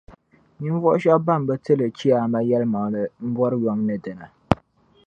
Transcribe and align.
Ninvuɣu 0.59 0.97
shεba 1.01 1.25
ban 1.25 1.41
bi 1.47 1.55
ti 1.63 1.73
li 1.79 1.87
Chiyaama 1.97 2.39
yεlimaŋli 2.49 3.01
m-bɔri 3.27 3.57
yom 3.63 3.79
ni 3.87 3.95
dina. 4.03 4.27